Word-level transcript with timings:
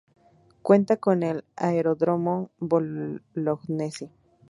Cuenta 0.63 0.97
con 0.97 1.21
el 1.21 1.45
Aeródromo 1.55 2.49
Bolognesi. 2.57 4.09